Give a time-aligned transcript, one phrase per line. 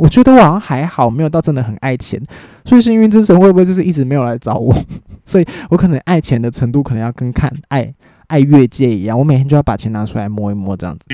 [0.00, 2.18] 我觉得我好像还好，没有到真的很爱钱。
[2.64, 4.74] 所以幸运之神会不会就是一直没有来找我？
[5.26, 7.92] 所以我可能爱钱的程度可能要跟看爱
[8.28, 11.04] 爱越界一样，我每天就要把钱拿出来摸一摸这样子。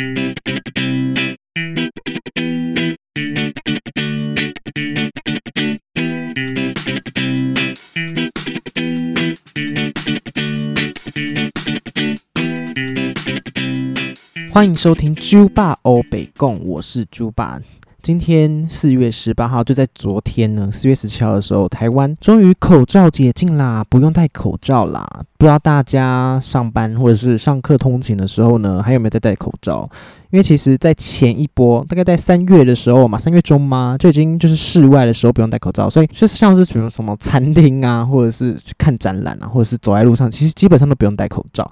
[14.53, 17.61] 欢迎收听猪爸欧北共，我是猪爸。
[18.07, 25.05] 今天四月十八号，就在昨天呢，四月十七号的时候，台湾终于口罩解禁啦，不用戴口罩啦。
[25.37, 29.91] 不知道大家上班或者是上课通勤的时候呢，还有没有在戴口罩？
[30.31, 41.69] 因为其实，在前一波，大概在三月的时候嘛，三月中嘛，就已经就是室外的时候不用戴口罩，所以就像是比如什么餐厅啊，或者是去看展览啊，或者是走在路上，其实基本上都不用戴口罩。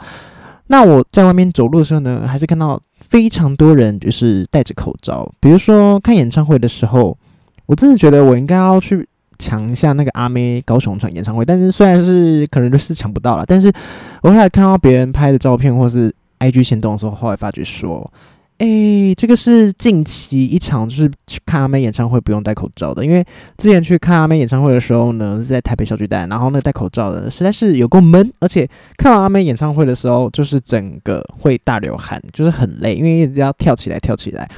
[0.66, 5.30] 那我在外面走路的时候呢，还是看到非常多人就是戴着口罩。
[5.40, 7.16] 比如说看演唱会的时候，
[7.66, 9.06] 我真的觉得我应该要去
[9.38, 11.44] 抢一下那个阿妹高雄场演唱会。
[11.44, 13.72] 但是虽然是可能就是抢不到了，但是
[14.22, 18.10] 我后来看到别人拍的照片或是 IG 行动的时候，后来发觉说。
[18.64, 23.04] 哎，这个是近期一场，就是去看阿妹演唱会不用戴口罩的。
[23.04, 23.22] 因为
[23.58, 34.50] 之前去看阿妹演唱会的时候呢，是在台北小巨蛋，然后那戴口罩的实在是有够闷，而且看完阿妹演唱会的时候，就是整个会大流汗，就是很累，因为一直要跳起来跳起来。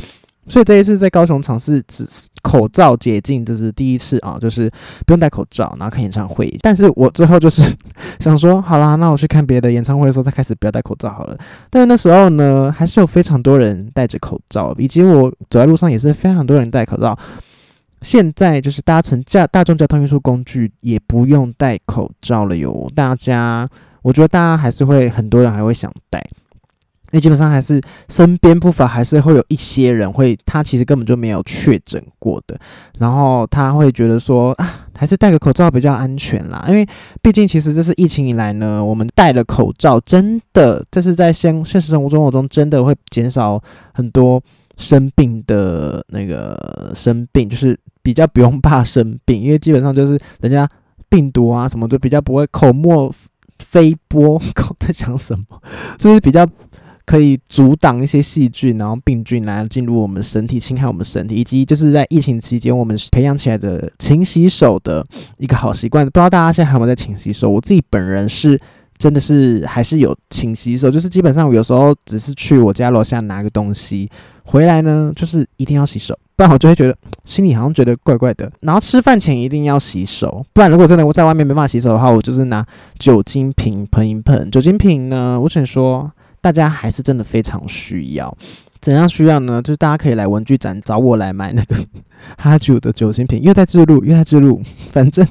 [0.49, 2.07] 所以这一次在高雄场是只
[2.43, 4.71] 口罩解禁，这是第一次啊，就是
[5.05, 6.53] 不用戴口罩，然后看演唱会。
[6.63, 7.63] 但是我最后就是
[8.21, 11.37] 想说，好啦，那我去看别的演唱会的时候再开始不要戴口罩好了。
[11.69, 17.19] 但是那时候呢，还是有非常多人戴着口罩，以及我走在路上也是非常多人戴口罩。
[18.03, 22.87] 现在就是搭乘驾大众交通运输工具也不用戴口罩了哟。
[22.95, 23.69] 大家，
[24.03, 26.25] 我觉得大家还是会很多人还会想戴。
[27.17, 32.59] 为基本上还是身边不乏还是会有一些人会，他其实根本就没有确诊过的，
[32.99, 36.65] 然后他会觉得说啊，还是戴个口罩比较安全啦。
[36.69, 36.87] 因为
[37.23, 43.63] 毕竟其实这是疫情以来呢，我们戴了口罩，真的这是在现现实生活中中真的会减少
[43.95, 44.43] 很多
[44.77, 50.69] 生病的那个生病，就是比较不用怕生病，因为基本上就是人家
[51.09, 53.11] 病毒啊什么都比较不会口沫
[53.59, 54.41] 飞播，
[54.79, 55.45] 在讲什么，
[55.99, 56.47] 就是比较。
[57.07, 65.07] 可以阻挡一些细菌，然后病菌来进入我们身体，侵害我们身体，以及就是在疫情期间我们培养起来的勤洗手的
[65.39, 66.05] 一个好习惯。
[66.05, 67.49] 不知道大家现在还有没有在勤洗手？
[67.49, 68.61] 我自己本人是
[68.99, 74.11] 真的是还是有勤洗手，就是基本上我有时候只是去我家楼下拿个东西
[74.43, 78.51] 回来呢，就是一定要洗手，不然我就会觉得心里好像觉得怪怪的。
[78.63, 82.67] 然后吃饭前一定要洗手，不然如果真的我在外面没办法洗手的话，我就是拿
[82.99, 84.51] 酒精瓶喷一喷。
[84.51, 86.11] 酒精瓶呢，我只能说。
[86.47, 88.33] 大家还是真的非常需要，
[88.81, 89.61] 怎样需要呢？
[89.61, 91.75] 就是大家可以来文具展找我来买那个
[92.39, 94.63] 哈九的酒精瓶，又在记录，又在记录。
[94.93, 95.27] 反正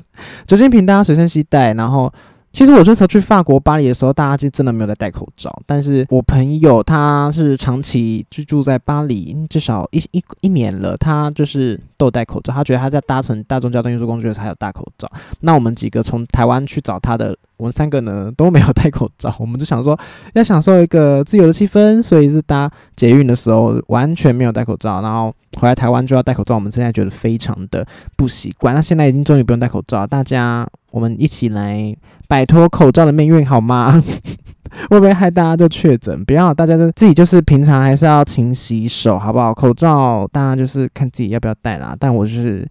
[0.46, 2.12] 酒精瓶大家随身携带，然后。
[2.58, 5.54] 其实我这时候去法国巴黎的时候，大家就真的没有在戴口罩。
[5.66, 12.54] 但是我朋友他是长期居住在巴黎，至少一一一年了，他就是都戴口罩。
[12.54, 15.06] 他觉得他在搭乘大众交通运输工具的时候还有戴口罩。
[15.42, 19.34] 那我们几个从台湾去找他的，我们三个呢都没有戴口罩。
[19.40, 19.98] 我们就想说
[20.34, 25.02] 要享受一个自由的气氛，所以是搭捷运的时候完全没有戴口罩。
[25.02, 28.76] 然后回来台湾就要戴口罩，我们现在觉得非常的不习惯。
[28.76, 30.68] 那现在已经终于不用戴口罩，大家。
[30.92, 31.94] 我们一起来
[32.26, 34.02] 摆脱口罩的命运，好吗？
[34.90, 36.24] 会不会害大家就确诊？
[36.24, 39.54] 不要，大家就自己就是平常还是要勤洗手，好不好？
[39.54, 41.94] 口罩大家就是看自己要不要戴啦。
[42.00, 42.66] 但我就是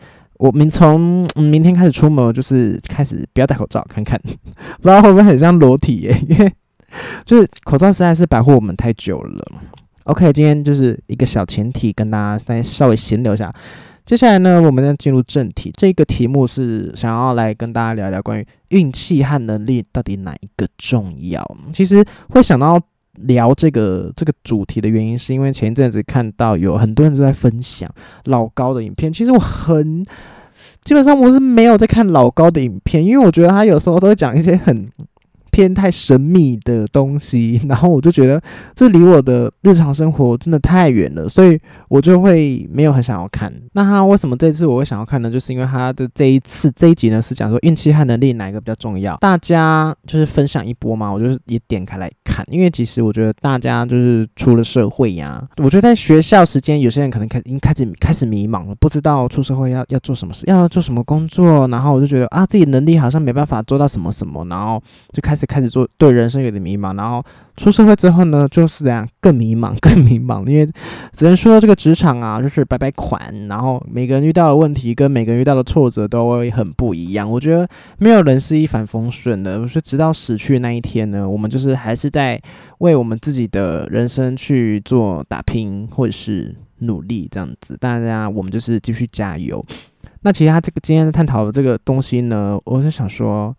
[0.45, 4.21] 我们从明天开始出门，就是开始不要戴口罩，看看
[4.77, 6.15] 不知道会不会很像裸体耶？
[6.29, 6.53] 因为
[7.25, 9.43] 就是口罩实在是保护我们太久了。
[10.03, 13.51] OK，今天就是一个小前提，跟大家再稍微闲聊一下。
[14.05, 15.73] 接下来呢，我们要进入正题。
[15.75, 21.43] 这个题目是想要来跟大家聊聊关于运气和能力到底哪一个重要。
[21.73, 22.79] 其实会想到
[23.15, 27.89] 聊这个这个主题的原因，是因为前一阵子看到有很多人都在分享
[28.25, 29.11] 老高的影片。
[29.11, 30.05] 其实我很
[30.85, 34.89] 基本上我是没有在看老高的影片，因为我觉得他有时候都会讲一些很。
[35.55, 38.43] 偏太神秘的东西， 然后我就觉得
[38.75, 41.57] 这离我的日常生活真的太远了，所以
[41.89, 43.55] 我就会没有很想要看。
[43.75, 45.31] 那他为什么这次我会想要看呢？
[45.31, 52.45] 就是因为他的这一次这一集呢是讲说运气和能力哪一个比较重要，大家就是分享一波嘛，我就是也点开来看。
[52.49, 65.44] 因为其实我觉得大家就是出了社会呀，我觉得在学校时间有些人可能开已经开始开始迷茫了，不知道出社会要要做什么事，要做什么工作，然后我就觉得啊自己能力好像没办法做到什么什么，然后就开始。
[65.47, 67.25] 开始做对人生有点迷茫，然后
[67.57, 70.69] 出社会之后呢，就是这样更迷茫， 更迷茫，因为
[71.13, 77.31] 只能说这个职场啊，就是摆摆款，然后每个人遇到的问题跟每个人遇到的挫折都会很不一样。
[77.31, 77.69] 我觉得
[77.99, 82.41] 没有人是一帆风顺的，我说直到死去那一天呢，我们就是还是在
[82.79, 87.77] 为我们自己的人生去做打拼或者是努力这样子。
[87.77, 89.65] 大家我们就是继续加油。
[90.23, 93.55] 那其实他这个今天探讨的这个东西呢，我是想说，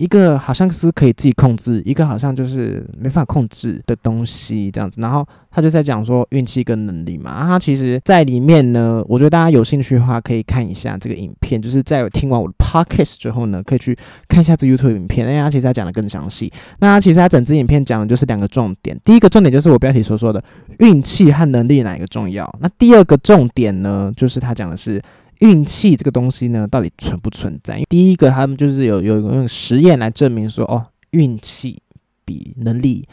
[0.00, 4.98] 一个好像是可以自己控制，一个好像就是没法控制的东西这样子。
[4.98, 7.44] 然后他就在讲说运气跟能力嘛。
[7.46, 13.94] 他其实在里面呢，我觉得大家有兴趣的话可以看一下这个影片，就是在听完我的 podcast 之后呢，可以去
[14.26, 16.50] 看一下这 YouTube 影片，因为他其实他讲的更详细。
[16.78, 20.42] 那他其实他整支影片讲的就是两个重点，第一个重点就是我标题所说的
[20.78, 22.50] 运气和能力哪一个重要。
[22.60, 25.02] 那第二个重点呢，就是他讲的是。
[25.40, 27.82] 运气这个东西呢，到底存不存在？
[27.88, 31.82] 第一个，他们就是有有用实验来证明说，哦，运气
[32.24, 33.08] 比能力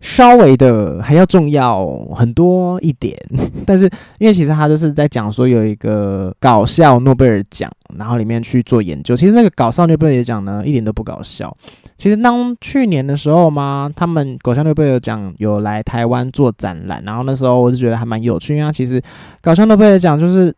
[0.00, 3.16] 稍微的还要重要很多一点。
[3.66, 9.16] 但是，因为其实他就是在讲说，有一个搞笑诺贝尔奖，然后里面去做研究。
[9.16, 11.56] 其实那个搞笑诺贝尔奖呢，一点都不搞笑。
[11.98, 19.02] 其实当去年的时候嘛，他们搞笑诺贝尔奖有来台湾做展览，然后那时候我就觉得还蛮有趣，因为其实
[19.40, 20.54] 搞笑诺贝尔奖就是。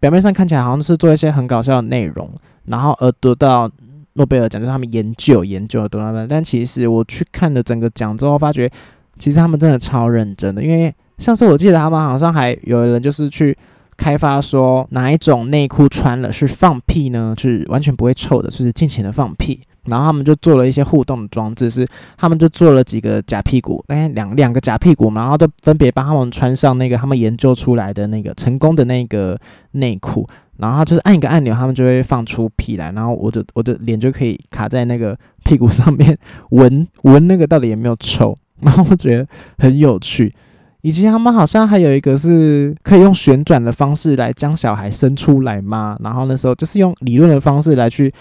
[0.00, 2.30] 表面上看起来好像是做一些很搞笑的内容，
[2.66, 3.70] 然后而得到
[4.14, 6.26] 诺贝尔奖，就是他们研究研究得到的。
[6.26, 8.70] 但其实我去看了整个奖之后，发觉
[9.18, 10.62] 其实他们真的超认真的。
[10.62, 13.56] 因为上次我记得他们好像还有人就是去
[13.96, 17.34] 开发说哪一种内裤穿了是放屁呢？
[17.36, 19.60] 是完全不会臭的，就是尽情的放屁。
[19.88, 21.86] 然后他们就做了一些互动的装置，是
[22.16, 29.38] 他们就做了几个假屁股，哎，两两个假屁股嘛，然后就分别帮他们穿上那个他们研究出来的那个成功的那个
[29.72, 36.16] 内裤，然后就是按一个按钮，他们就会放出屁来，然后我的我的脸就可以卡在那个屁股上面
[36.50, 39.26] 闻 闻那个到底有没有臭，然后我觉得
[39.58, 40.34] 很有趣，
[40.82, 48.12] 以及他们好像还有一个是可以用旋转的方式来将小孩生出来嘛，然后那时候就是用理论的方式来去。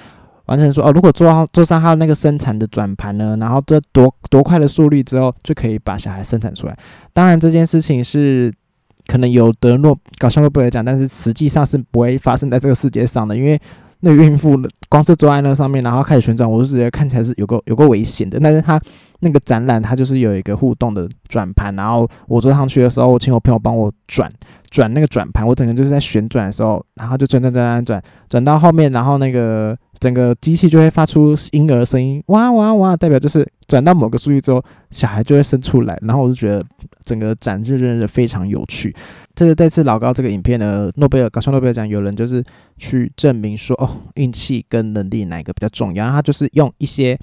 [0.47, 6.77] 完成说哦，如果坐上坐上他的那个生产的转盘呢，然后这多多快的速率之后，就可以把小孩生产出来。
[7.13, 8.53] 当然这件事情是
[9.05, 13.59] 可能有得诺搞笑诺贝尔奖，但是实际上是不会发生在这个世界上的，因为
[14.01, 14.57] 那孕妇
[14.89, 18.39] 光是坐在那上面，然后开始旋转，我就觉得看起来是有个有个危险的。
[18.39, 18.79] 但是她
[19.19, 24.29] 那个展览，它就是有一个互动的转盘，然后我坐上去的时候，我请我朋友帮我转
[24.69, 29.77] 转那个转盘，我整个就是在旋转的时候，然后就转转转转转转到后面，然后那个。
[29.99, 35.97] 整个机器就会发出婴儿声音，哇哇哇，代表就是转到某个数据之后，小孩就会生出来。
[36.03, 36.63] 然后我就觉得
[37.03, 38.95] 整个展示真的非常有趣。
[39.33, 42.43] 这是这次老高这个影片呢，诺贝尔搞笑诺贝尔奖有人就是
[42.77, 46.03] 去证明说，哦，运气跟能力哪个比较重要？
[46.05, 47.17] 然后他就是用一些，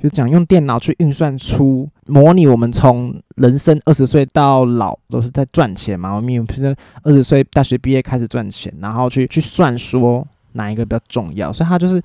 [0.00, 10.26] 就讲用电脑去运算出模拟我们从人生二十岁到老都是在赚钱嘛，我们不是二十岁大学毕业开始赚钱，然后去去算说。
[10.54, 11.52] 哪一个比较重要？
[11.52, 12.02] 所以他就是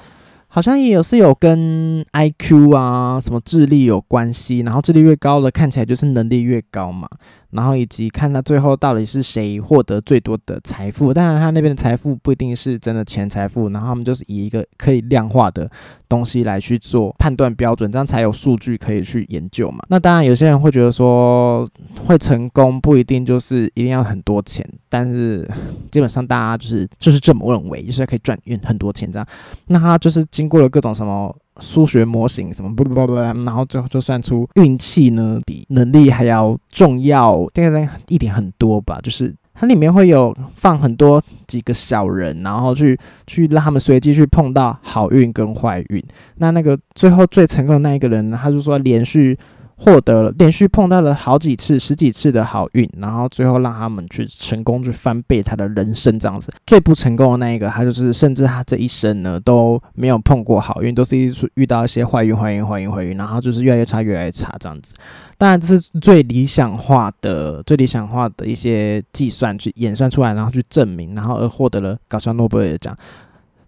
[0.47, 7.09] 好像也有是有跟 I Q 啊什么智力有关系，然后智力越高的看起来就是能力越高嘛。
[7.55, 15.69] 然后以及看他最后到底是谁获得最多的财富，当然他那边的财富不一定是真的钱财富，然后他们就是以一个可以量化的
[16.09, 19.83] 东西来去做判断标准，这样才有数据可以去研究嘛。
[19.89, 21.67] 那当然有些人会觉得说
[22.05, 25.49] 会成功不一定就是一定要很多钱，但是
[25.91, 29.27] 基本上大家就是就是这么认为，就是可以赚运很多钱这样。
[29.67, 31.35] 那他就是经过了各种什么。
[31.59, 38.99] 数学模型什么不不不不，然后最后就算出运气呢比能力还要重要，大概一点很多吧。
[39.01, 42.97] 就是它里面会有放很多几个小人，然后去
[43.27, 46.03] 去让他们随机去碰到好运跟坏运。
[46.37, 49.37] 那那个最后最成功的那一个人呢，他就说连续。
[49.77, 56.51] 获得了连续碰到了好几次、十几次的好运，然后最后让他们去成功去翻倍他的人生这样子。
[56.65, 64.95] 最不成功的那一个，他就是甚至他这一生呢都没有碰过好运，都是一遇到一些坏运、坏运、坏运、坏运，然后就是越来越差、越来越差这样子。
[65.37, 72.97] 当然这是最理想化的、最理想化的一些计算去演算出来，然后去证明，然后而获得了搞笑诺贝尔奖。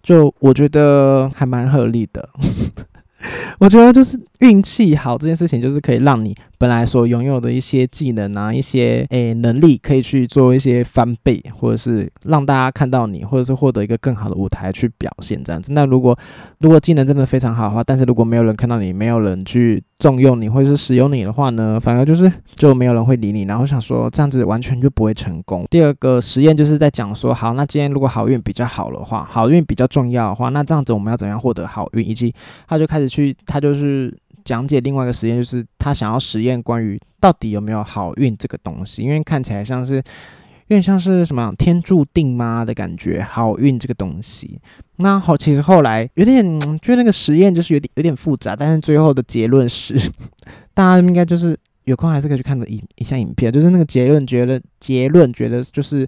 [0.02, 2.30] 就我觉得还蛮合理的。
[3.60, 15.74] 我觉得就是运气好这件事情，就是可以让你本来所拥有的一些技能啊、一些诶能力，可以去做一些翻倍，或者是让大家看到你，或者是获得一个更好的舞台去表现这样子。
[15.74, 16.18] 那如果
[16.60, 23.42] 如果技能真的非常好的话，但是如果没有人看到你，没有人去重用你，或者是使用你的话呢，反而就是就没有人会理你。
[23.42, 25.66] 然后想说这样子完全就不会成功。
[25.72, 32.08] 第二个实验就是在讲说，好，那今天如果好运比较好的话，好运比较重要的话，那这样子我们要怎样获得好运？
[32.08, 32.32] 以及
[32.68, 33.08] 他就开始。
[33.08, 34.14] 去，他就是
[34.48, 40.04] 讲解另外一个实验，就是他想要实验关于到底有没有好运这个东西，因为看起来像是有
[40.70, 44.58] 点像是什么天注定吗的感觉，好运这个东西。
[44.96, 49.94] 那好，其实后来有点就是那个实验就是有点有点复杂，但是最后的结论是，
[50.74, 56.08] 大家应该就是有空还是可以去看的影一下影片，就是那个结论觉得结论觉得就是。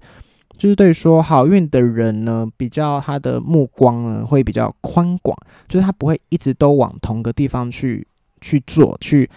[0.57, 5.37] 就是对于说好运的人呢，比较他的目光呢会比较宽广，
[5.69, 8.05] 就是他不会一直都往同个地方去
[8.41, 9.29] 去做，去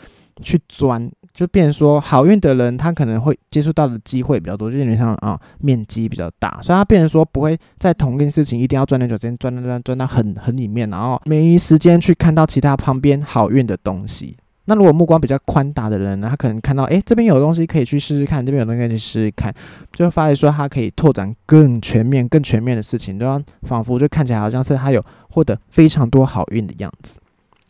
[0.42, 14.36] 去钻，就变成说好运的人，他可能会接触到的机会比较多，就有点像啊面积比较大，所以他变成说不会在同一件事情一定要钻很久时间，钻钻钻钻到很很里面，然后没时间去看到其他旁边好运的东西。
[14.66, 19.52] 那如果目光比较宽大的人呢，他可能看到，诶这边有东西可以去试试看，这边有东西可以去试试看，
[19.92, 23.42] 就会发现说他可以拓展更全面、更全面的事情，对吧？
[23.62, 27.18] 仿佛就看起来好像是他有获得非常多好运的样子，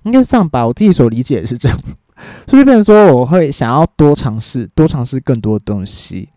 [0.04, 0.66] 应该是这样吧？
[0.66, 1.78] 我自己所理解的是这样，
[2.46, 6.28] 所以变成说我会想要多尝试，多尝试更多的东西。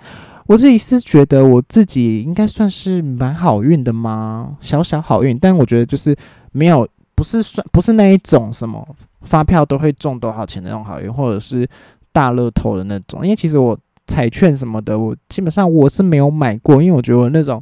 [0.48, 4.56] 我自己是觉得我自己应该算是蛮好运的吗？
[4.60, 6.16] 小小好运，但我觉得就是
[6.52, 8.88] 没有，不是算不是那一种什么。
[9.22, 11.68] 发票都会中多少钱的那种好运，或者是
[12.12, 13.24] 大乐透的那种。
[13.24, 17.60] 因为其实我彩券什么的，我基本上我是没有买过，因为我觉得那种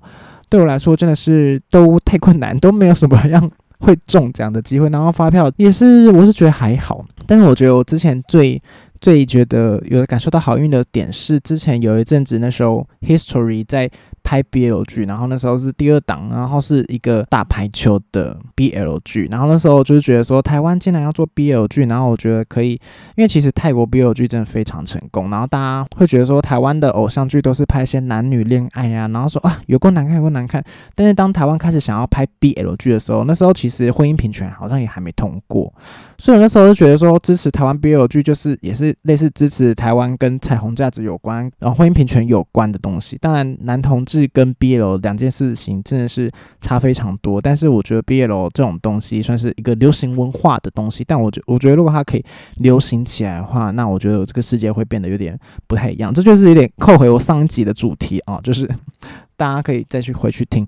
[0.50, 3.50] 对我来说真的是都太困难，都没有什么样
[3.84, 4.90] 会中奖的机会。
[4.90, 7.06] 然后发票也是，我是觉得还好。
[7.28, 8.62] 但是我觉得我之前最
[9.00, 13.92] 最觉得有感受到好运的点是，之前有一阵子那时候 History 在。
[14.24, 22.72] 拍 BL 剧，然后那时候是第二档，然后是一个打排球的 BL 剧，然后那时候就是觉得说台湾竟然要做 BL 剧，然后我觉得可以，
[23.16, 30.64] 因为其实泰国 BL 剧真的非常成功，然后大家会觉得说台湾的偶像剧都是拍一些男女恋爱呀，然后说啊有够难看有够难看，
[30.96, 35.72] 但是当台湾开始想要拍 BL 剧的时候，那时候其实婚姻平权好像也还没通过，
[36.18, 46.30] 所以我那时候就觉得说支持台湾 BL 剧就是也是类似支持台湾跟彩虹价值有关，然后婚姻平权有关的东西，当然男同志是跟 BL 两件事情真的是
[46.62, 52.24] 差非常多，但是我觉得 BL 这种东西算是一个流行文化的东西，但我觉我觉得如果它可以
[52.58, 56.14] 流行起来的话，那我觉得这个世界会变得有点不太一样。
[56.14, 58.70] 这就是有点扣回我上一集的主题啊，就是
[59.36, 60.66] 大家可以再去回去听。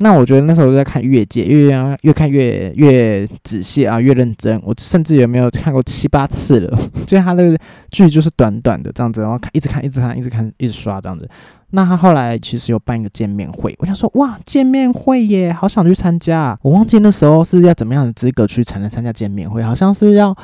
[0.00, 4.56] 那我觉得那时候我在看越界，越越看越越仔细啊，越认真。
[4.64, 6.78] 我甚至有没有看过七八次了？
[7.04, 7.58] 就他那个
[7.90, 11.28] 剧就是短短的这样子，然后看一直看，一直看，一直看，一直刷这样子。
[11.70, 16.58] 那他后来其实有办一个见面会，我想说哇，见面会耶，好想去参加。
[16.62, 20.34] 我忘记那时候是要怎么样的资格去才能参加见面会，好像是要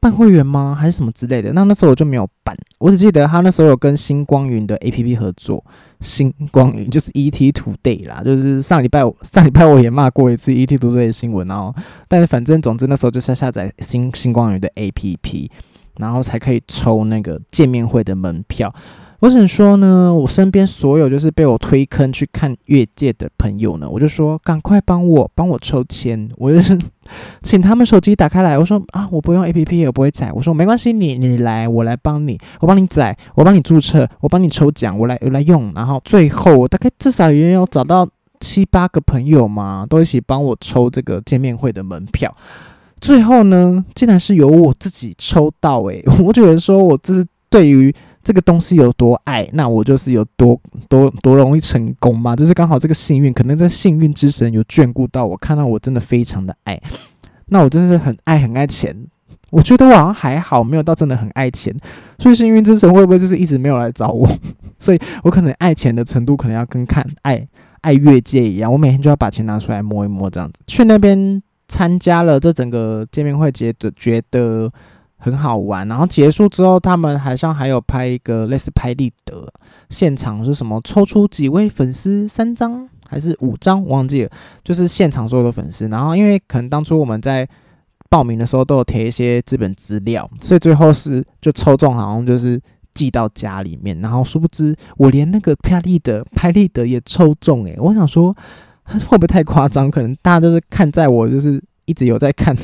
[0.00, 1.52] 办会员吗，还是什么之类的？
[1.52, 5.62] 那那时候我就没有办，我只记得他那时候有跟星光云的 A P P 合作，
[6.00, 11.74] 星光云就是 E T Today 啦，就是上礼拜上礼拜我也骂过一次 E T Today 的新闻哦。
[12.08, 15.50] 但是反正总之那时候就是下载星星光云的 A P P，
[15.98, 18.74] 然后才可以抽那个见面会的门票。
[19.20, 26.78] 我只能说呢，我身边所有就是被我推坑去看越界的朋友呢，我就说赶快帮我帮我抽签，我就是
[27.42, 38.08] 请他们手机打开来，我说啊，我不用 A P P，我不会载，我说没关系，你你来，我来帮你，我帮你载，我帮你注册，我帮你抽奖，我来我来用，然后最后我大概至少也有找到
[38.40, 42.34] 七八个朋友嘛，都一起帮我抽这个见面会的门票，
[43.02, 47.94] 最后呢，竟然是由我自己抽到，诶， 我觉得说我这是对于。
[48.22, 52.36] 这个东西有多爱，那我就是有多多多容易成功嘛？
[52.36, 56.80] 就是刚好这个幸运，可能在幸运之神有眷顾到我，看到我真的非常的爱，
[57.46, 58.94] 那我真的是很爱很爱钱。
[59.48, 61.74] 我觉得我好像还好，没有到真的很爱钱，
[62.18, 64.28] 所以幸运之神会不会就是一直没有来找我？
[64.78, 67.48] 所以我可能爱钱的程度可能要跟看爱
[67.80, 70.62] 爱越界一样，我每天就要把钱拿出来摸一摸这样子。
[70.66, 74.70] 去那边参加了这整个见面会，觉得觉得。
[75.22, 79.46] 很好玩，然后结束之后，他们好像还有拍一个类似拍立得，
[79.90, 84.30] 现场是什么抽出几位粉丝三张还是五张，忘记了，
[84.64, 85.86] 就是现场所有的粉丝。
[85.88, 87.46] 然后因为可能当初我们在
[88.08, 92.58] 报名的时候都有填一些资本资料，所以最后是就抽中，好像就是
[92.94, 94.00] 寄到家里面。
[94.00, 98.34] 然后殊不知我连那个拍立得拍立得也抽中，诶，我想说
[99.06, 99.90] 会不会太夸张？
[99.90, 102.56] 可能大家都是看在我就是一直有在看。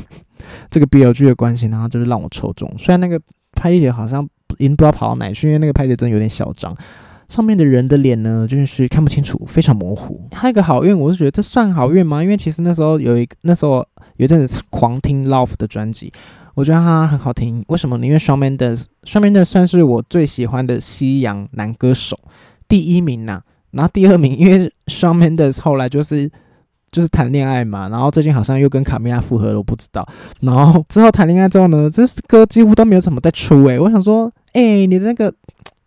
[0.71, 2.73] 这个 BLG 的关系，然后就是让我抽中。
[2.79, 3.21] 虽然那个
[3.53, 4.23] 拍立得好像
[4.59, 6.77] 已经不知道跑到哪去，因为那个拍立得真的有点小张，
[7.29, 10.29] 上面的人的脸呢，就是看不清楚，非常模糊。
[10.33, 12.23] 还有一个好运，我是觉得这算好运吗？
[12.23, 16.13] 因为其实那时候有一个，那时候有一阵子狂听 Love 的专辑，
[16.55, 17.65] 我觉得他很好听。
[17.69, 18.07] 为什么呢？
[18.07, 22.19] 因为双面的双面的算是我最喜欢的西洋男歌手，
[22.69, 23.43] 第一名呐。
[23.73, 26.31] 然后第二名，因为双面的后来就是。
[26.91, 30.07] 就是谈恋爱嘛，然后最近好像又跟卡米拉复合了，我不知道。
[30.41, 35.33] 然后之后谈恋爱之后呢，这歌几乎都没有什么在出诶，我想说，哎，你的那个。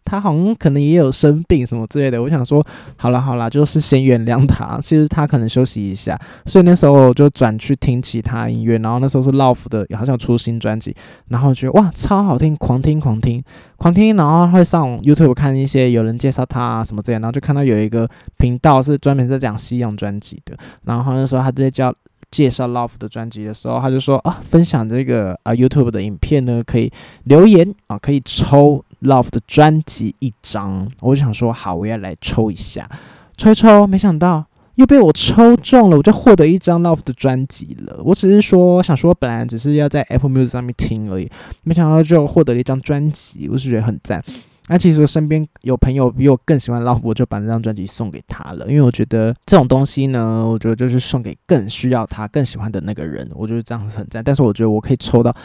[0.09, 2.65] 他好像可能也有生病什么之类的，我想说，
[2.97, 4.79] 好了好了，就是先原谅他。
[4.81, 8.79] 其实他可能休息一下，所以那时候我就转去听其他音乐。
[8.79, 10.95] 然后那时候是 Love 的，好像出新专辑，
[11.27, 13.43] 然后觉得哇超好听，狂听狂听
[13.77, 14.15] 狂听。
[14.15, 20.57] 然后会上 YouTube 看一些有人介绍他啊什么之类，然后就看到有一个频道是专门在讲西洋专辑的。
[20.85, 21.93] 然后那时候他在叫
[22.31, 26.91] 介绍 Love 的专辑的时候，他就说啊，分享这个啊 YouTube 的影片呢，可以
[27.25, 28.83] 留言啊，可以抽。
[29.01, 32.89] Love 的专辑一张，我就想说好，我要来抽一下，
[33.37, 38.01] 抽一抽，没想到又被我抽中了，我就获得一张 Love 的专辑了。
[38.03, 41.29] 我只是说想说，本来只是要在 Apple Music 上面听而已，
[41.63, 44.23] 没想到就获得了一张专辑，我是觉得很赞。
[44.67, 54.23] 那其实我身边有朋友比我更喜欢 Love，我就把那张专辑送给他了，因为我觉得这种东西呢，我觉得就是送给更需要他、更喜欢的那个人，我觉得这样子很赞。
[54.23, 55.35] 但是我觉得我可以抽到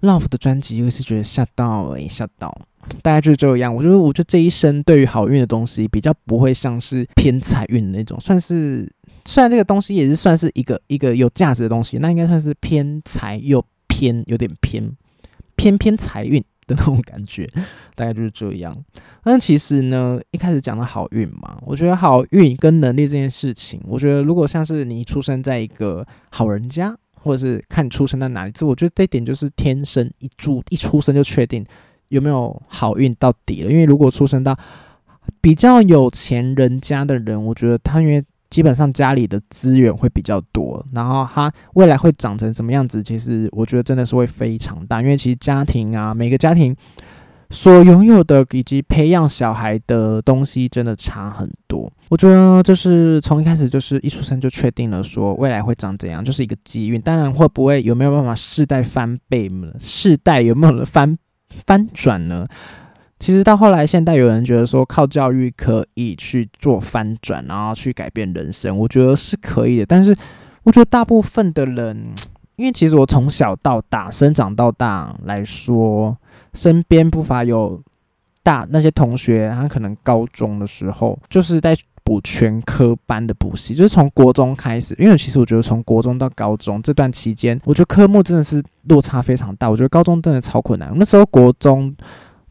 [0.00, 2.52] Love 的专辑，又是觉得吓到诶，吓到。
[3.02, 3.74] 大概就是这样。
[3.74, 8.90] 我觉得，我觉得这一生对于好运的东西，比较不会像是偏财运那种，算是
[9.24, 14.90] 虽然这个东西也是算是一个一个有价值的东西，那应该算是偏财又偏有点偏
[15.56, 17.48] 偏偏财运的那种感觉。
[17.94, 18.76] 大概就是这样。
[19.22, 31.64] 但其实呢，一开始讲的好运嘛，我觉得好运跟能力这件事情，我觉得如果像是你出生在一个好人家，或者是看你出生在哪里，这我觉得这一点就是天生一注一出生就确定。
[32.12, 33.70] 有没有好运到底了？
[33.72, 34.56] 因为如果出生到
[35.40, 45.00] 比较有钱人家的人，我觉得他因为基本上家里的资源会比较多，然后他未来会长成什么样子，其实我觉得真的是会非常大。
[45.00, 46.76] 因为其实家庭啊，每个家庭
[47.48, 51.90] 所拥有的以及培养小孩的东西真的差很多。
[52.10, 57.00] 我觉得就是从一开始就是一出生就确定了说未来会长怎样，就是一个机运。
[57.00, 59.72] 当然会不会有没有办法世代翻倍呢？
[59.78, 61.16] 世代有没有翻？
[61.66, 62.46] 翻转呢？
[63.18, 69.86] 其实到后来，现代有人觉得说靠教育可以去做翻转，然后去改变人生，我觉得是可以的。
[69.86, 70.16] 但是，
[70.64, 72.12] 我觉得大部分的人，
[72.56, 76.16] 因为其实我从小到大生长到大来说，
[76.54, 77.80] 身边不乏有
[78.42, 81.76] 大那些同学，他可能高中的时候就是在。
[82.12, 89.70] 补全科班的补习，就是从国中开始，因为其实我觉得从国中到高中这段期间，我觉得科目真的是落差非常大。
[89.70, 91.94] 我觉得高中真的超困难，那时候国中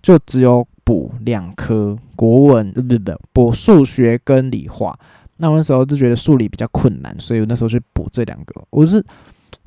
[0.01, 4.97] 就只有补两科国文，不不不，补数学跟理化。
[5.37, 8.63] 那我那时候就觉得数理比较困难，所以我那时候去补这两个。
[8.71, 8.99] 我是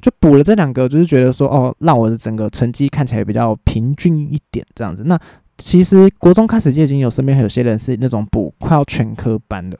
[0.02, 5.04] 就补了这两个，就是觉得说哦，让我的整个成绩看起来比较平均一点这样子。
[5.06, 5.16] 那
[5.56, 9.78] 其实国中开始就已经有身边有些人是那种补快要全科班的，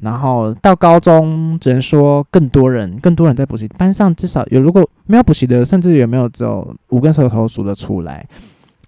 [0.00, 8.26] 然后到高中只能说更多人更多人在补习班上，至少有如果没有补习的，甚至有没有只有五根手指头数得出来。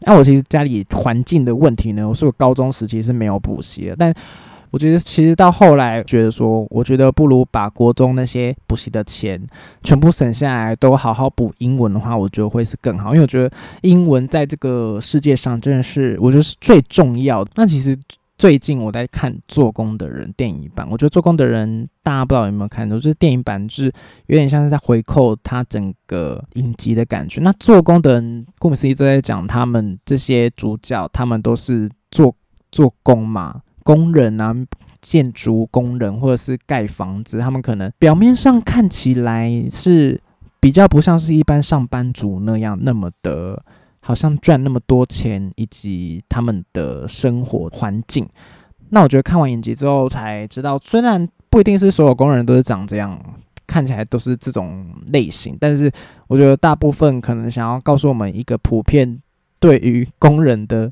[0.02, 4.14] 那我其实家里环境的问题呢，我是我高中时期是没有补习的，但。
[4.76, 9.40] 我觉得其实到后来觉得说，我觉得不如把国中那些补习的钱
[9.82, 13.14] 全部省下来，都好好补英文的话，我觉得会是更好。
[13.14, 17.50] 因为我觉得英文在这个世界上真的是，我觉得是最重要的。
[17.54, 17.98] 那其实
[18.36, 23.84] 最近我在看《做工的人》电影版，我觉得《做工的人》大家不知道有没有看，就是电影版就是
[24.26, 27.40] 有点像是在回扣他整个影集的感觉。
[27.40, 32.34] 那《做工的人》顾名思义都在讲他们这些主角，他们都是做
[32.70, 33.62] 做工嘛。
[33.86, 34.52] 工人啊，
[35.00, 40.20] 建筑工人或者是盖房子，他们可能表面上看起来是
[40.58, 43.62] 比较不像是一般上班族那样那么的，
[44.00, 48.28] 好像赚那么多钱，以及他们的生活环境。
[48.88, 53.16] 那我觉得看完影集之后才知道，虽然不一定是所有工人都是长这样，
[53.68, 55.88] 看起来都是这种类型，但是
[56.26, 59.22] 我觉得大部分可能想要告诉我们一个普遍
[59.60, 60.90] 对于工人的。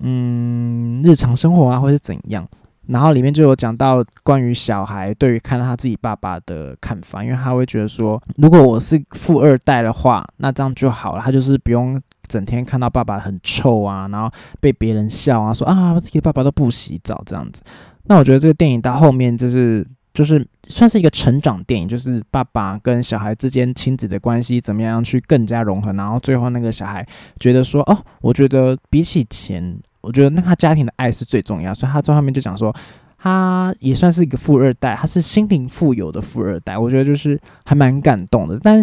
[0.00, 2.46] 嗯，日常生活啊，或是怎样，
[2.86, 14.30] 然后里面就有讲到关于小孩对于看到他自己爸爸的看法，因为他会觉得说，如果我是富二代的话，那这样就好了，他就是不用整天看到爸爸很臭啊，然后
[14.60, 17.62] 被别人笑啊，说啊自己爸爸都不洗澡这样子。
[18.04, 19.86] 那我觉得这个电影到后面就是。
[20.16, 27.06] 就是算是一个成长电影，就是爸爸跟小孩之间亲子的关系怎么样去更加融合，然后最后那个小孩
[27.38, 32.74] 觉得说，哦，我觉得比起钱，我觉得那他家庭的爱是最重要，所以他最后面就讲说，
[33.18, 38.58] 他也算是一个富二代，他是心灵富有的富二代，我觉得就是还蛮感动的。
[38.62, 38.82] 但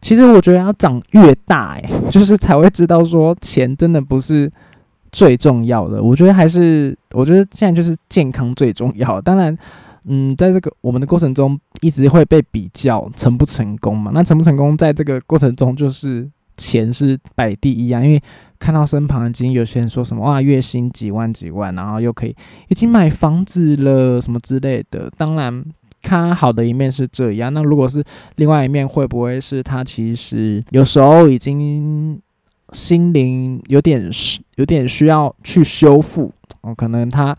[0.00, 4.50] 其实我觉得要长越大，哎， 就是才会知道说钱真的不是
[5.12, 6.02] 最重要的。
[6.02, 9.20] 我觉得还是，我觉得现在就是健康最重要。
[9.20, 9.54] 当然。
[10.04, 14.10] 嗯，在这个我们的过程中，一直会被比较成不成功嘛？
[14.12, 18.20] 那成不成功，在这个过程中就是钱是摆第一啊，因为
[18.58, 22.34] 看到身旁已经有些人说什么哇，月薪几万几万，然后又可以
[22.68, 25.08] 已经买房子了什么之类的。
[25.16, 25.64] 当然，
[26.02, 28.02] 看好的一面是这样，那如果是
[28.36, 32.20] 另外一面，会不会是他其实有时候已经
[32.72, 34.10] 心灵有点
[34.56, 36.32] 有点需要去修复？
[36.62, 37.36] 哦，可能他。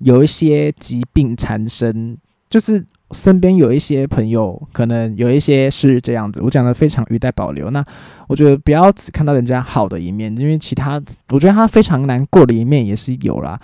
[0.00, 2.16] 有一些疾病缠身，
[2.50, 6.40] 就是身边有一些朋友，可能有一些是这样子。
[6.42, 7.70] 我讲的非常语带保留。
[7.70, 7.84] 那
[8.28, 13.58] 我觉得不要只看到人家好的一面，因为其他我觉得他非常难过的一面也是有啦。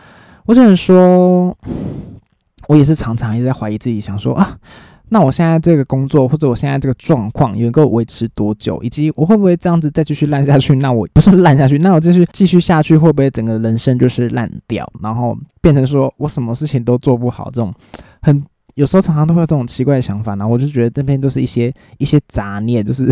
[0.47, 1.57] 我只能说，
[2.69, 4.59] 我也是常常一直在怀疑自己，想说啊。
[5.11, 10.75] 那我现在这个工作或者我现在这个状况能够维持多久，以及我会不会这样子再继续烂下去？
[10.77, 17.51] 那我不是烂下去，那我继续继续下去会不会整个人生就是烂掉，然后变成说我什么事情都做不好？
[17.53, 17.73] 这种
[18.23, 18.43] 很
[18.75, 20.49] 有时候常常都会有这种奇怪的想法呢。
[20.49, 23.07] 我就觉得这边都是一些一些杂念，就是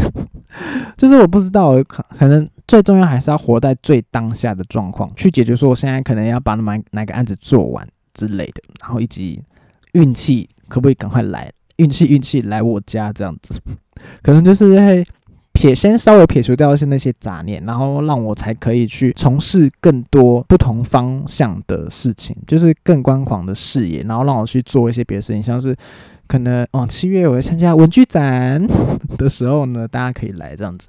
[0.97, 5.55] 就是我不知道，可可能最重要还是要活在最当下的状况去解决。
[5.55, 9.41] 说我现在可能要把哪哪个案子做完之类的，然后以及
[9.93, 11.49] 运气可不可以赶快来？
[11.83, 13.61] 运气运气来我家这样子，
[14.23, 15.07] 可能就是会
[15.53, 25.77] 撇先稍微撇除掉一些那些杂念，然后让我才可以去从事更多不同方向的事情，就是更宽广的视野，然后让我去做一些别的事情，像是
[26.27, 28.67] 可能哦七月我会参加文具展
[29.19, 30.89] 的时候呢，大家可以来这样子，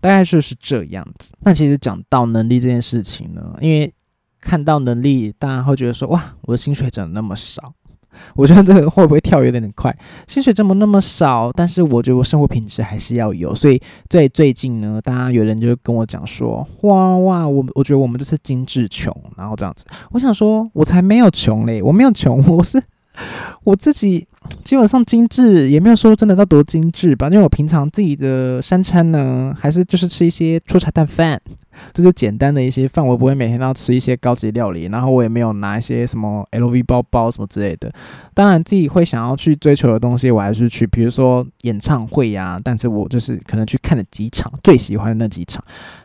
[0.00, 1.32] 大概就是这样子。
[1.40, 3.92] 那其实讲到能力这件事情呢，因为
[4.40, 7.74] 看到能力，大家会觉得说哇，我的薪水怎么那么少？
[8.34, 9.94] 我觉得这个会不会跳有点快？
[10.26, 13.54] 薪水这么那么少，但是我觉得我生活品质还是要有。
[13.54, 22.82] 所以在最近呢，大家有人就跟我讲说：“哇哇，我我觉得我们就是精致穷。”然后这样子，我想说，我才没有穷嘞，我没有穷， 我是
[23.64, 24.26] 我自己
[24.62, 27.28] 基本上精致，也没有说真的到多精致吧。
[27.28, 31.40] 因为我平常自己的三餐呢，还是就是吃一些粗茶淡饭。
[31.92, 37.92] 就是简单的一些饭，我不会每天都要吃一些高级料理，然后我也没有拿一些什么 LV 包包什么之类的。
[38.32, 42.60] 当然自己会想要去追求的东西，我还是去，比如说演唱会呀。
[42.62, 45.64] 但是我就是可能去看了几场，最喜欢的那几场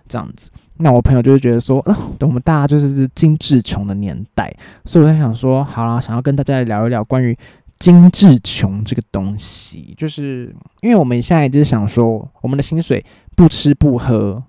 [0.10, 0.52] 这样子。
[0.78, 7.38] 那我朋友就会觉得说，呃，我们大家就是精致穷的年代，所以我在想说，好了，想要跟大家聊一聊关于
[7.78, 14.43] 精致穷这个东西，就是因为我们现在就是想说，我们的薪水不吃不喝。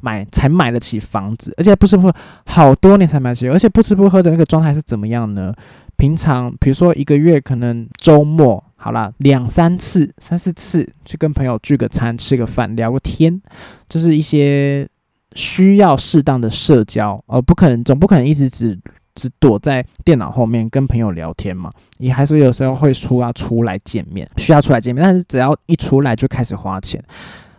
[0.00, 5.50] 买才买得起房子，而且不吃不喝好多年才买得起，而且不吃不喝的那个状态是怎么样呢？
[5.96, 13.40] 平常比如说一个月可能周末好了两三次、三四次去跟朋友聚个餐、吃个饭、聊个天，
[13.88, 14.86] 就是一些
[15.34, 18.78] 需要适当的社交，而不可能总不可能一直只
[19.14, 21.72] 只躲在电脑后面跟朋友聊天嘛。
[21.98, 27.02] 也还是有时候会出要出来见面，需要出来见面，但是只要一出来就开始花钱。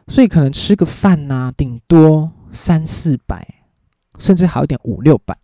[0.07, 3.45] 所以可能吃个饭呐，顶多三四百，
[4.19, 5.35] 甚至好一点五六百，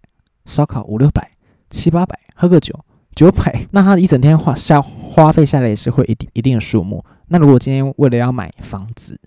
[0.46, 1.32] 烧烤五六百，
[1.70, 2.80] 七八百，喝个酒
[3.16, 7.04] 九百， 那他一整天花下花费下来也是会一定一定的数目。
[7.28, 9.20] 那如果今天为了要买房子，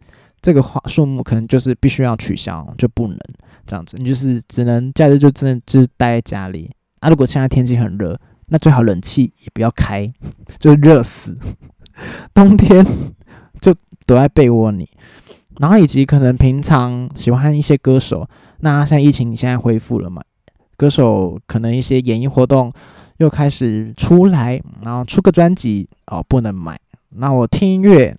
[0.45, 3.19] 这个花数目可能就是必须要取消，就不能
[3.67, 6.71] 这样子，你就是只能假日就真的就是待在家里。
[7.01, 8.15] 啊，如果现在天气很热，
[8.49, 10.07] 那最好冷气也不要开，
[10.59, 11.35] 就热死。
[12.35, 12.85] 冬天
[13.59, 14.87] 就躲在被窝里。
[15.61, 18.29] 然后以及可能平常喜欢一些歌手，
[18.61, 20.21] 那像疫情现在恢复了嘛，
[20.77, 22.71] 歌手可能一些演艺活动
[23.17, 26.79] 又开始出来，然后出个专辑哦不能买，
[27.09, 28.15] 那我听音乐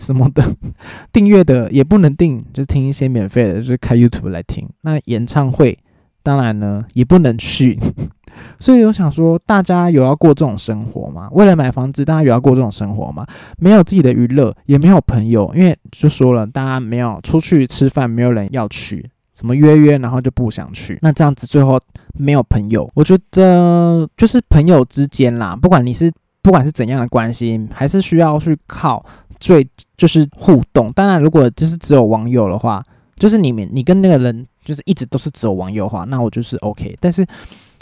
[0.00, 0.42] 什么的，
[1.12, 4.68] 订阅的也不能订，就听一些免费的，就是开 YouTube 来听。
[4.80, 5.78] 那演唱会
[6.22, 7.78] 当然呢也不能去。
[8.58, 11.28] 所以我想说，大家有要过这种生活吗？
[11.32, 13.26] 为了买房子，大家有要过这种生活吗？
[13.58, 20.96] 没有自己的娱乐，也没有朋友，因为就说了，大家没有出去吃饭，没有人要去，什么约约，然后就不想去。
[21.02, 21.78] 那这样子最后
[22.14, 26.10] 没有朋友，我觉得就是朋友之间啦，不管你是
[26.40, 29.04] 不管是怎样的关系，还是需要去靠
[29.40, 30.92] 最就是互动。
[30.92, 32.80] 当然，如果就是只有网友的话，
[33.16, 36.96] 就是你们你跟那个人就是一直都是只有网友的话，那我就是 OK。
[37.00, 37.26] 但是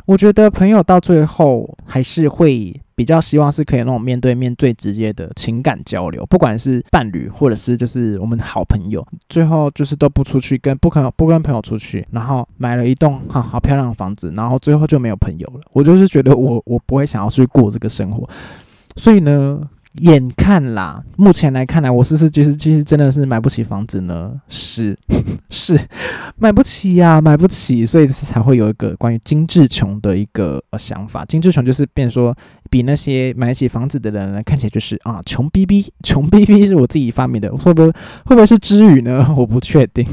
[0.06, 15.60] 我觉得朋友到最后还是会比较希望是可以那种面对面最直接的情感交流，不管是伴侣或者是就是我们好朋友，最后就是都不出去跟不可能不跟朋友出去，然后买了一栋好好漂亮的房子，然后最后就没有朋友了。
[15.72, 18.26] 我就是觉得我我不会想要去过这个生活，
[18.96, 19.60] 所以呢，
[19.94, 24.96] 眼看啦，目前来看来，我是是其实其实真的是买不起房子呢，是
[25.50, 25.78] 是
[26.36, 31.24] 买不起呀，买不起，所以才会有一个关于精致穷的一个呃想法。
[31.24, 32.36] 精致穷就是变说
[32.70, 39.34] 比那些买起房子的人呢，看起来就是啊穷逼逼， 穷逼逼是我自己发明的，会不会会不会是知语呢？
[39.36, 40.06] 我不确定，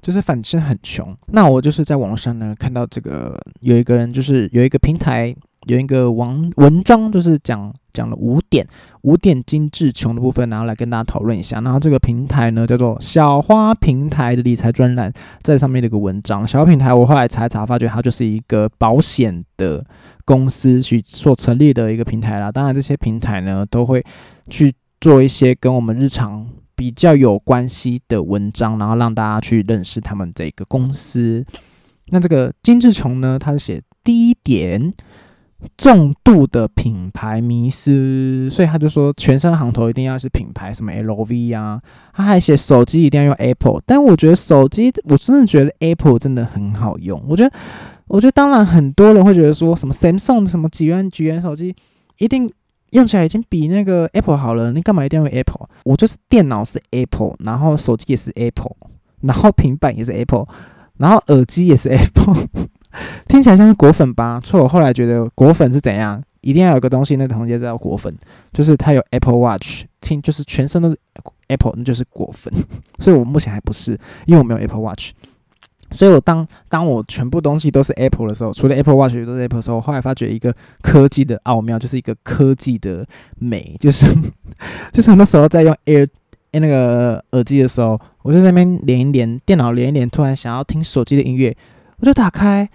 [0.00, 1.16] 就是反正很穷。
[1.28, 5.34] 那我就是在网上呢看到这个有一个人就是有一个平台。
[5.68, 8.66] 有一个文文章，就是讲讲了五点
[9.02, 11.60] 五点精致穷的部分，然后来跟大家讨论一下。
[11.60, 16.46] 然后这个平台呢，叫做小花平台的理财专栏，在上面的一个文章。
[16.46, 19.84] 小花平台，我后来查一查，发觉它就是一个保险的
[20.24, 22.50] 公司去所成立的一个平台啦。
[22.50, 24.02] 当然，这些平台呢，都会
[24.48, 31.44] 去做一些跟我们日常比较有关系的文章，然后让大家去认识他们这个公司。
[32.06, 34.94] 那这个金志琼呢，他是写第一点。
[35.76, 41.80] 重度的品牌迷失，所以他就说全身行头一定要是品牌，什么 LV 啊，
[42.12, 43.82] 他还写手机一定要用 Apple。
[43.84, 47.20] 但我觉得手机，我真的觉得 Apple 真的很好用。
[47.28, 47.52] 我觉得，
[48.06, 51.74] 我觉得当然很多人会觉得说什么 Samsung 什么几元几元手机
[52.18, 52.48] 一定
[52.90, 55.68] 用起来已经比那个 Apple 好了，你干嘛一定要用 Apple？
[55.84, 58.76] 我就是电脑是 Apple，然后手机也是 Apple，
[59.22, 60.46] 然后平板也是 Apple，
[60.98, 62.46] 然后耳机也是 Apple。
[63.26, 64.40] 听起来像是果粉吧？
[64.42, 66.22] 错，我后来觉得果粉是怎样？
[66.40, 68.14] 一定要有个东西，那个同学叫果粉，
[68.52, 70.96] 就是它有 Apple Watch，听就是全身都是
[71.48, 72.52] Apple，那就是果粉。
[73.00, 75.10] 所以我目前还不是，因为我没有 Apple Watch。
[75.90, 83.04] 所以我当当我全部东西都是 Apple 的时候，除了 Apple Watch 都是 Apple 的时候，我后来发觉一个科技的奥妙，就是一个科技的
[83.38, 84.06] 美，就是
[84.92, 86.06] 就是很多时候在用 Air
[86.52, 91.54] 那个耳机的时候，我就在那边连一连，电脑连一连，突然想要听手机的音乐。
[92.00, 92.68] 我就打开，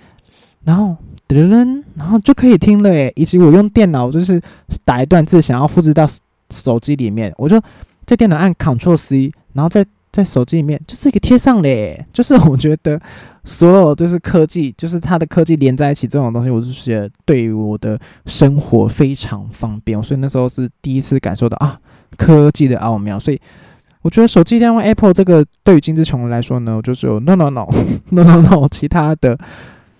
[0.63, 3.11] 然后噔噔，然后就可以听了诶。
[3.15, 4.41] 以及我用电脑就是
[4.83, 6.07] 打一段字，想要复制到
[6.49, 7.61] 手机里面，我就
[8.05, 12.05] 在电脑按 Ctrl C，然后在在手机里面就是一个贴上嘞。
[12.11, 13.01] 就是我觉得
[13.45, 20.03] 所有就是科技，就是它的科技连在一起这种东西，我就觉得对于我的生活非常方便。
[20.03, 21.79] 所以那时候是第一次感受到啊
[22.17, 23.17] 科技的奥妙。
[23.17, 23.39] 所以。
[24.03, 27.65] 我觉得手机用 Apple 这个对于金志琼来说呢，就是有 no no no
[28.11, 29.35] no no no，其他的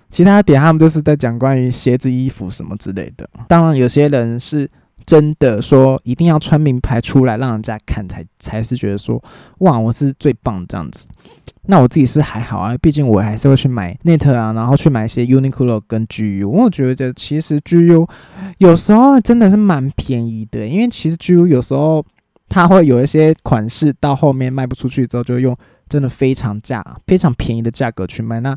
[0.09, 3.27] 其他点他们就是在讲关于鞋子、衣服什么之类的。
[3.47, 4.69] 当然，有些人是
[5.05, 9.23] 真的说一定要穿名牌出来让人家看才才是觉得说
[9.59, 11.07] 哇我是最棒这样子。
[11.67, 16.49] 那我自己是还好啊，毕竟我还是会去买 Net 啊，然后去买一些 Uniqlo 跟 GU。
[16.49, 18.05] 我觉得其实 GU
[18.57, 22.05] 有时候真的是蛮便宜的，因为其实 GU 有时候。
[22.49, 25.58] 它会有一些款式到后面卖不出去之后，就用
[25.89, 28.39] 真的非常价、非常便宜的价格去卖。
[28.39, 28.56] 那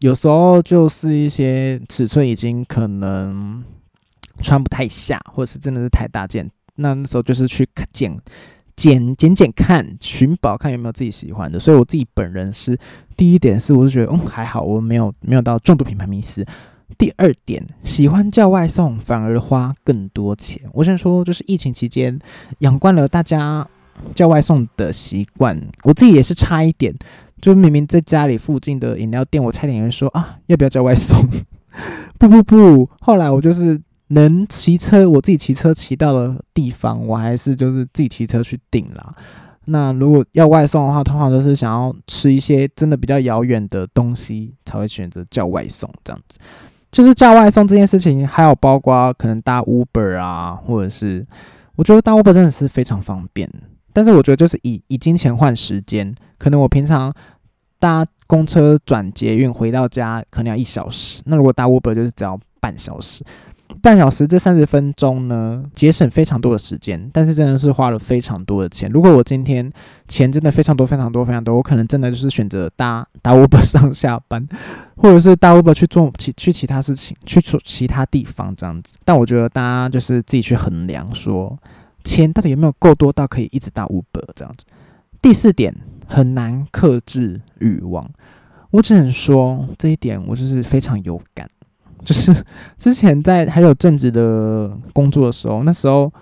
[0.00, 3.62] 有时候就是一些尺寸已经可能
[4.42, 8.18] 穿不太下，或者是真的是太大件，那那时候就是去捡、
[8.74, 11.58] 捡、捡捡看，寻宝看有没有自己喜欢的。
[11.58, 12.78] 所以我自己本人是
[13.16, 16.46] 第一点是，我是觉得嗯还好，我没有没有到重度品牌迷失。
[16.96, 20.62] 第二点，喜欢叫外送反而花更多钱。
[20.72, 22.18] 我想说，就是疫情期间
[22.60, 23.66] 养惯了大家
[24.14, 26.94] 叫外送的习惯，我自己也是差一点。
[27.40, 31.22] 就明明在家里附近的饮料店，我差点会说啊，要不要叫外送？
[32.18, 39.14] 不不不，后来我就是能骑车，我自己骑车骑到了地方，我还是就是自己骑车去订啦。
[39.66, 46.38] 那如果要外送的话，通常都是想要吃一些真的比较遥远的东西，才会选择叫外送这样子。
[46.96, 51.26] 就是叫外送这件事情，还有包括可能搭 Uber 啊，或者是
[51.74, 53.46] 我觉得搭 Uber 真的是非常方便。
[53.92, 57.12] 但是我觉得就是以以金钱换时间，可能我平常
[57.78, 63.22] 搭公车转捷运回到家可能要一小时，那如果搭 Uber 就是只要半小时。
[63.82, 68.90] 半小时这三十分钟呢，节省非常多的时间，但是真的是花了非常多的钱。
[68.90, 69.70] 如果我今天
[70.08, 74.46] 钱真的非常多、非常多、非常多，我可能真的就是选择搭搭 Uber 上下班，
[74.96, 78.96] 或者是搭 Uber 去做其去其他事情，去做其他地方这样子。
[79.04, 81.56] 但我觉得大家就是自己去衡量，说
[82.02, 84.64] 钱到底有没有够多到可以一直搭 Uber 这样子。
[85.20, 85.74] 第四点，
[86.06, 88.08] 很难克制欲望。
[88.70, 91.48] 我只能说这一点，我就是非常有感。
[92.04, 92.32] 就是
[92.78, 96.12] 之前在还有正职的工作的时候，那时候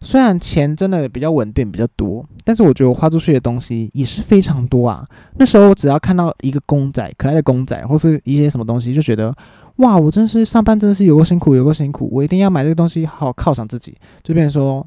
[0.00, 5.04] 虽然钱真的比较稳定比较多，但是我觉得我花出去的东西也是非常多啊。
[5.36, 9.34] 那时候我只要看到一个公仔，可爱的公仔，或是一些什么东西，就觉得
[9.76, 13.94] 哇，我真是上班真的是有够辛苦，有够辛苦，我一定要买这个东西，好好犒赏自己。
[14.22, 14.86] 就变成说，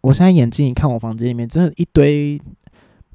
[0.00, 2.40] 我现在眼睛一看，我房间里面真的一堆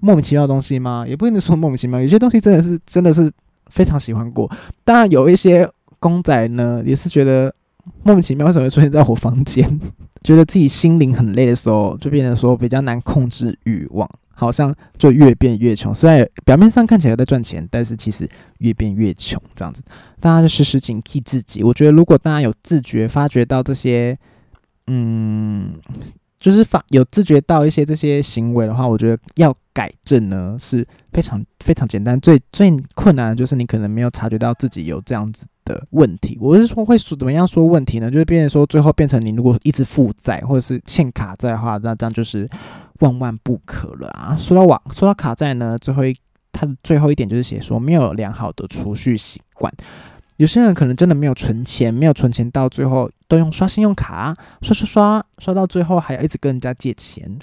[0.01, 1.03] 莫名其妙的东西吗？
[1.08, 3.32] 也不一定说莫名其妙，有些东西真的是真的是
[3.71, 4.47] 非常喜欢过，
[4.84, 5.67] 当然有一些。
[6.03, 7.55] 公仔呢，也是觉得
[8.03, 9.79] 莫名其妙，为什么会出现在我房间？
[10.21, 15.95] 觉得自己心灵很累的时候，就变得说比较难控制欲望，好像就越变越穷。
[15.95, 19.81] 虽然表面上看起来在赚钱，但是其实越变越穷这样子。
[20.19, 21.63] 大家就时时警惕自己。
[21.63, 24.13] 我觉得如果大家有自觉发觉到这些，
[24.87, 25.73] 嗯。
[26.39, 32.19] 就是发有自觉到一些这些行为的话，我觉得要改正呢是非常非常简单。
[32.19, 36.38] 最最困难的就是你可能没有察觉到自己有这样子的问题。
[36.41, 38.10] 我是说会说怎么样说问题呢？
[38.10, 42.47] 就是变成说最后变成你如果一直负债或者是欠卡债的话，那这样就是
[42.99, 44.36] 万万不可了啊！
[44.38, 46.15] 说到网说到卡债呢，最后一
[46.52, 49.73] 它的最后一点就是写说没有良好的储蓄习惯。
[50.38, 57.38] 有些人可能真的没有存钱，没有存钱，到最后都用刷信用卡刷刷刷刷，到最后还要一直跟人家借钱。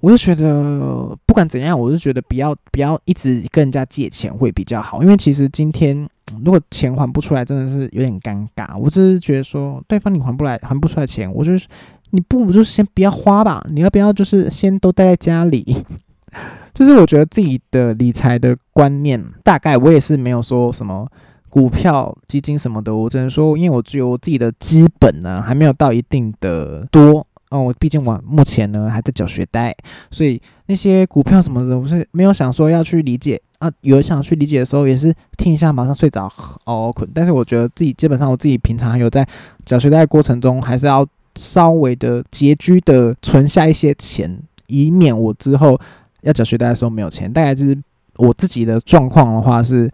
[0.00, 6.08] 我就觉得不管怎样，我就觉得不要不要一直跟人家借钱会比较好，因为其实今天
[6.44, 8.76] 如果钱还不出来，真的是有点尴尬。
[8.78, 11.66] 我只是觉得说，对方你还不来还不出来钱，我就是
[12.10, 15.84] 你不如就先不要花吧，你要不要就是先都待在家里？
[16.72, 21.08] 就是我觉得自己的理财的观念，大概我也是没有说什么。
[21.50, 27.60] 股票、基金什么的，我只能说，因为我只有我自己的资本呢，还没有到一定的多哦。
[27.62, 29.74] 我毕竟我目前呢还在缴学贷，
[30.10, 33.70] 所以那些股票什么的，我是没有想说要去理解啊。
[33.80, 36.32] 有想去理解的时候，也是听一下，马上睡着，
[36.64, 37.08] 哦困。
[37.14, 39.26] 但是我觉得自己基本上我自己平常有在
[39.64, 45.78] 缴学贷过程中，还是要稍微的拮据的存下一些钱，以免我之后
[46.22, 47.32] 要缴学贷的时候没有钱。
[47.32, 47.76] 大概就是
[48.16, 49.90] 我自己的状况的话是。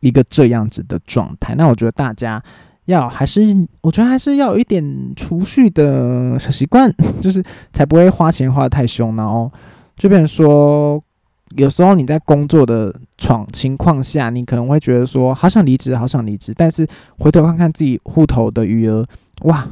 [0.00, 2.42] 一个这样子的状态，那我觉得大家
[2.86, 3.40] 要还是，
[3.80, 4.84] 我觉得还是要有一点
[5.16, 7.42] 储蓄的小习惯， 就是
[7.72, 9.16] 才不会花钱花的太凶。
[9.16, 9.50] 然后
[9.96, 11.02] 就变成说，
[11.56, 16.86] 有时候你在工作的闯情况下，你可能会觉得说，好想离职，好想离职，但是
[17.18, 19.06] 回头看看自己户头的余额，
[19.42, 19.66] 哇，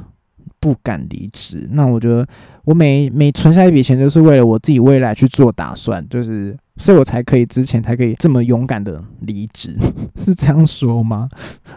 [0.59, 1.68] 不敢离职。
[1.72, 2.27] 那我觉得，
[2.64, 6.57] 我每每存下一笔钱，就是为了我自己未来去做打算，就是。
[6.79, 9.77] 所以我才可以之前才可以这么勇敢的离职，
[10.16, 11.29] 是这样说吗？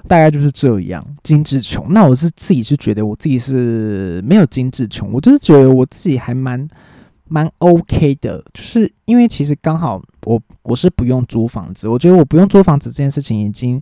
[0.08, 1.06] 大概就是这样。
[1.22, 6.66] 精致穷，那我是自己是觉得我自己是没有精致穷，我就是觉得我自己还蛮
[7.28, 13.80] 蛮 OK 的，就是因为其实刚好我我是不用租房子，我觉得我不用租房子这件事情已经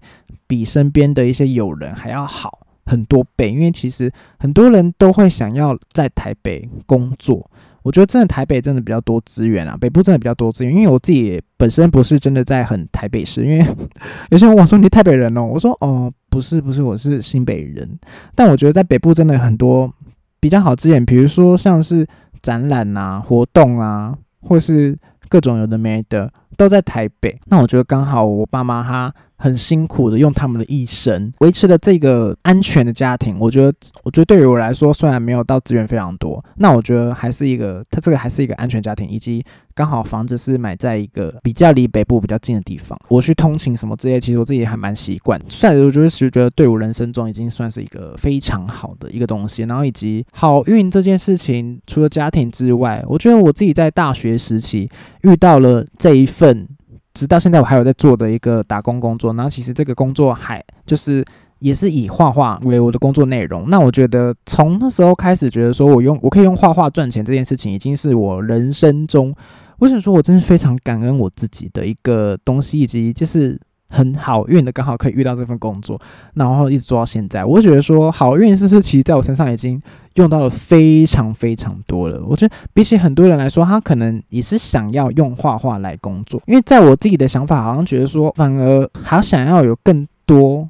[0.48, 7.50] 比身边的一些友人还要好很多倍，因为其实很多人都会想要在台北工作。
[7.82, 10.74] 我觉得真的台北真的比较多资源啊，北部真的比较多资源。
[10.74, 13.65] 因为我自己本身不是真的在很台北市，因为
[14.32, 18.00] 有些人我说你台北人哦，我说哦不是不是，我是新北人。
[18.36, 19.93] 但我觉得在北部真的很多
[20.39, 22.08] 比较好资源，比如说像是
[22.41, 26.32] 展览啊、活动啊，或是各种有的没的。
[26.56, 29.12] 都在台北，那我觉得刚好我爸妈他
[29.43, 33.36] 很辛苦的用他们的一生维持了这个安全的家庭。
[33.38, 42.97] 我觉得，我觉得对于我来说，虽然没有到资源非常多，那我觉得还是一个，他这个还是一个安全家庭，以及刚好房子是买在一个比较离北部比较近的地方。
[43.10, 45.38] 我去通勤什么这些，其实我自己还蛮习惯。
[45.49, 49.63] 算我觉得是觉得对我人生中已经算是一个非常好的一个东西。
[49.63, 54.89] 然后以及好运这件事情，除了家庭之外，我觉得我自己在大学时期
[55.23, 56.65] 遇到了这一份。
[57.13, 61.23] 直到现在我还有在做的一个打工工作，然后其实这个工作还就是
[61.60, 63.69] 也是以画画为我的工作内容。
[63.69, 69.34] 那我觉得从那时候开始，觉得说我用我可以用画画赚钱这件事情，已经是我人生中，
[69.80, 73.60] 我想说我真是非常感恩我自己的一个东西，以及就是。
[73.93, 75.99] 很好运的，刚好可以遇到这份工作，
[76.34, 77.45] 然后一直做到现在。
[77.45, 79.79] 我觉得说好运是不是其实在我身上已经
[80.15, 82.19] 用到了非常非常多了。
[82.25, 90.67] 我觉得比起很多人来说，他可能也是想要用画画来工作，因为在我自己的想法，好像觉得说反而还想要有更多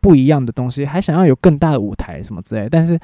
[0.00, 2.68] 不一样的东西，还想要有更大的舞台什么之类。
[2.68, 2.98] 但是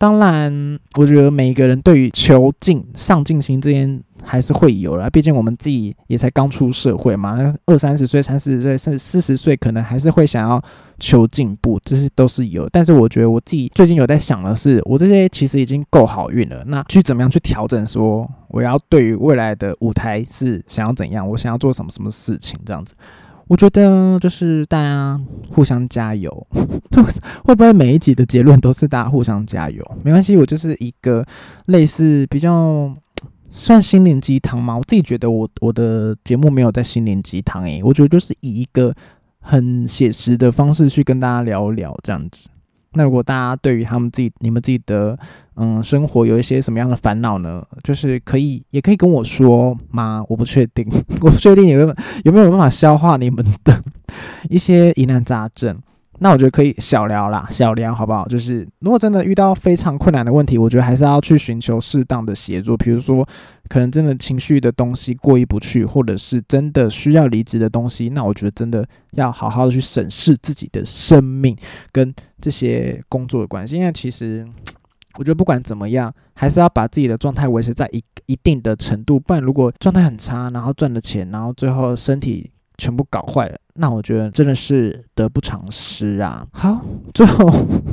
[0.00, 4.02] 当然，我觉得每一个人对于求进、上进心这件。
[4.22, 10.62] 还是会有啦，毕竟我们自己也才刚出社会嘛，二三十岁、三四十岁甚至四十岁，可能还是会想要
[10.98, 12.68] 求进步，这些都是有。
[12.68, 17.84] 但是我觉得我自己最近有在想的是，我这些其实已经够好运了，那去怎么样去调整？
[17.86, 21.26] 说我要对于未来的舞台是想要怎样？
[21.26, 22.60] 我想要做什么什么事情？
[22.66, 22.94] 这样子，
[23.50, 26.30] 我觉得就是大家互相加油。
[27.44, 29.84] 会不会每一集的结论都是大家互相加油？
[30.04, 31.26] 没关系，我就是一个
[31.66, 32.94] 类似比较。
[33.52, 34.78] 算心灵鸡汤嘛？
[34.78, 38.94] 我自己觉得我我的节目没有在心灵鸡汤诶，我觉得就是以一个
[39.40, 42.48] 很写实的方式去跟大家聊聊这样子。
[42.94, 45.16] 那如果大家对于他们自己、你们自己的
[45.54, 47.64] 嗯生活有一些什么样的烦恼呢？
[47.84, 50.24] 就是可以也可以跟我说吗？
[50.28, 50.86] 我不确定，
[51.22, 53.82] 我不确定有没有有没有办法消化你们的
[54.50, 55.78] 一些疑难杂症。
[56.22, 58.28] 那我觉得可以小聊啦，小聊好不好？
[58.28, 62.76] 就是如果真的遇到非常困难的问题，我觉得还是要去寻求适当的协助。
[62.76, 63.26] 比如说，
[63.68, 71.56] 可能真的情绪的东西过意不去，或者是真的需要离职的东西，那我觉得真的要好好的去审视自己的生命
[71.90, 73.76] 跟这些工作的关系。
[73.76, 74.46] 因为其实
[75.16, 82.50] 我觉得不管怎么样，还是要把自己的状态维持在一一定的程度，不然如果状态很差，然后赚了钱，然后最后身体。
[82.80, 86.46] 全部搞坏了，那我觉得真的是得不偿失啊！
[86.52, 87.46] 好，最后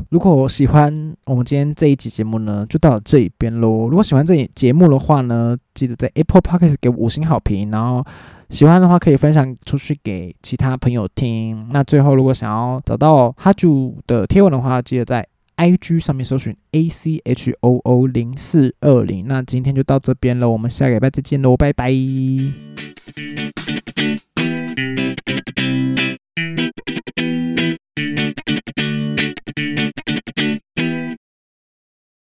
[0.09, 3.89] 如果喜欢我们今天这一集节目呢，就到这一边喽。
[3.89, 8.01] 如果喜欢这节目的话呢，记得在 Apple Podcast 给五星好评，然后
[8.49, 11.67] 喜欢的话可以分享出去给其他朋友听。
[11.73, 15.27] 那最后，如果想要找到哈主的贴文的话，记得在
[15.57, 19.27] IG 上面搜寻 A C H O O 零四二零。
[19.27, 21.91] 那今天就到这边了，我们下个礼拜再见喽，拜拜。